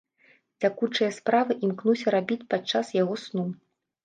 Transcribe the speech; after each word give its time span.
Цякучыя 0.61 1.09
справы 1.17 1.57
імкнуся 1.67 2.07
рабіць 2.17 2.39
падчас 2.55 2.91
яго 3.03 3.21
сну. 3.27 3.47